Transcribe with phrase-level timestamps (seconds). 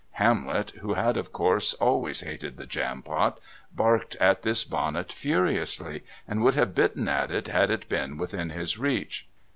[0.13, 3.37] Hamlet, who had, of course, always hated the Jampot,
[3.71, 8.49] barked at this bonnet furiously, and would have bitten at it had it been within
[8.49, 9.27] his reach.